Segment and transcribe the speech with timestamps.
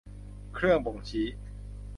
[0.55, 1.27] เครื่องบ่งชี้